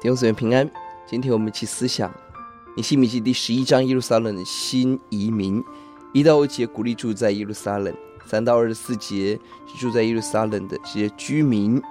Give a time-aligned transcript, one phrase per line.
[0.00, 0.70] 弟兄姊妹平安。
[1.06, 2.08] 今天我们一起思想
[2.76, 5.60] 尼希米记第十一章耶路撒冷的新移民。
[6.12, 7.92] 一到五节鼓励住在耶路撒冷，
[8.24, 9.36] 三到二十四节
[9.66, 11.82] 是住在耶路撒冷的这些居民，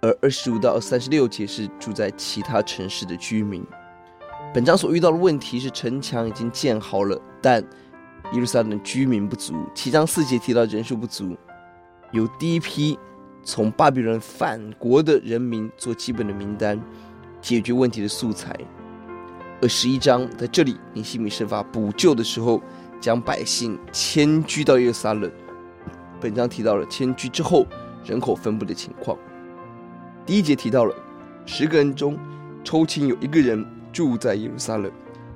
[0.00, 3.62] 而二十五到三十六节是住在其他城市的居民。
[4.54, 7.62] 本章所遇到的问题是城墙已经建好了，但
[8.32, 9.54] 耶路撒冷居民不足。
[9.74, 11.36] 七章四节提到人数不足，
[12.10, 12.98] 有第一批
[13.46, 16.78] 从巴比伦返国的人民做基本的名单。
[17.40, 18.58] 解决问题的素材。
[19.62, 22.60] 而十一章在这里，尼希米设法补救的时候，
[23.00, 25.30] 将百姓迁居到耶路撒冷。
[26.20, 27.64] 本章提到了迁居之后
[28.04, 29.16] 人口分布的情况。
[30.24, 30.94] 第一节提到了
[31.44, 32.18] 十个人中
[32.64, 34.90] 抽签有一个人住在耶路撒冷，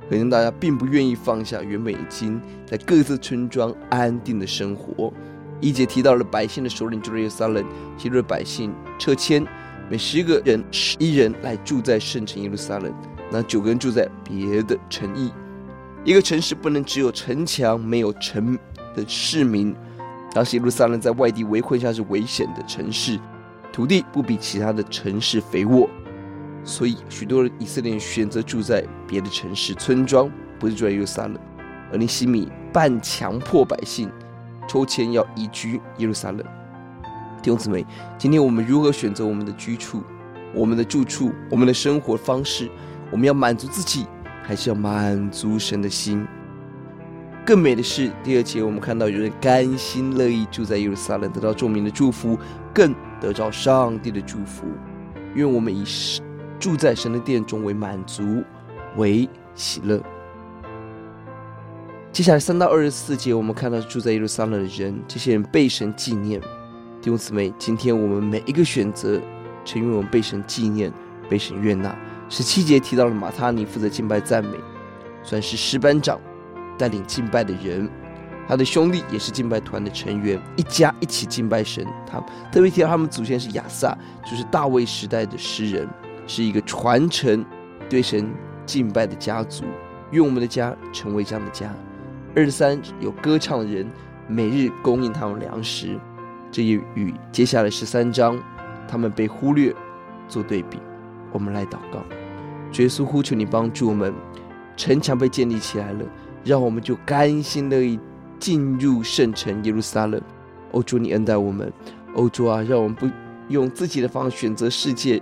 [0.09, 5.13] 可能大家并不愿意放下原本已经在各自村庄安定的生活。
[5.61, 7.65] 一节提到了百姓的首领住在耶路撒冷，
[7.97, 9.47] 其余的百姓撤迁。
[9.91, 12.95] 每十个人十一人来住在圣城耶路撒冷，
[13.31, 15.33] 那九个人住在别的城邑。
[16.05, 18.57] 一个城市不能只有城墙，没有城
[18.95, 19.75] 的市民。
[20.33, 23.19] 当时耶路撒冷在外地围困下是危险的城市，
[23.73, 25.91] 土地不比其他的城市肥沃，
[26.63, 31.37] 所以许多以色列人选择住在别的城市村庄，不是住在耶路撒冷。
[31.93, 34.09] 而尼希米半强迫百姓
[34.71, 36.39] 抽签要移居耶路撒冷。
[37.43, 37.85] 弟兄姊妹，
[38.17, 40.01] 今天我们如何选择我们的居处、
[40.55, 42.71] 我们的住处、我们的生活方式？
[43.11, 44.07] 我们要满足自己，
[44.45, 46.25] 还是要满足神的心？
[47.45, 52.39] 更美的是，第二节我们看到有人甘心乐意住在耶路撒冷，得到众民的祝福，
[52.73, 54.69] 更得到上帝的祝福。
[55.35, 55.83] 愿我们以
[56.61, 58.45] 住在神的殿中为满足，
[58.97, 60.01] 为喜乐。
[62.13, 66.41] 接下来三到二十四节，我们看到住在耶路撒冷的人，这些人被神纪念。
[67.01, 69.21] 弟兄姊妹，今天我们每一个选择，
[69.65, 70.93] 成为我们被神纪念、
[71.29, 71.97] 被神悦纳。
[72.29, 74.57] 十七节提到了马他尼负责敬拜赞美，
[75.23, 76.21] 算是诗班长，
[76.77, 77.89] 带领敬拜的人。
[78.49, 81.87] 他的兄弟也是敬拜团的成员，一家一起敬拜神。
[82.05, 82.19] 他
[82.51, 83.97] 特别提到他们祖先是亚萨，
[84.29, 85.89] 就是大卫时代的诗人，
[86.27, 87.47] 是一个传承
[87.89, 88.29] 对神
[88.67, 89.65] 敬拜的家族。
[90.11, 91.73] 愿我们的家成为这样的家。
[92.35, 93.87] 二十三有歌唱的人，
[94.29, 95.99] 每日供应他们粮食。
[96.53, 98.41] 这也与接下来十三章
[98.89, 99.75] 他们被忽略
[100.29, 100.79] 做对比。
[101.33, 102.05] 我们来祷告，
[102.79, 104.13] 耶稣呼求你帮助我们，
[104.77, 106.05] 城墙被建立起来了，
[106.45, 107.99] 让我们就甘心乐意
[108.39, 110.21] 进入圣城耶路撒冷。
[110.73, 111.73] 哦，主你恩待我们，
[112.15, 113.09] 哦，主啊，让我们不
[113.49, 115.21] 用自己的方式选择世界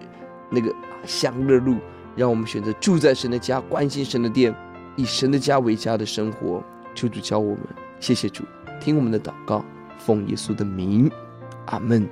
[0.50, 0.74] 那个
[1.04, 1.76] 享乐路，
[2.16, 4.54] 让我们选择住在神的家，关心神的殿，
[4.96, 6.62] 以神的家为家的生活。
[6.94, 7.64] 求主教我们，
[8.00, 8.44] 谢谢主，
[8.80, 9.64] 听我们的祷告。
[9.98, 11.10] 奉耶稣的名，
[11.66, 12.08] 阿门。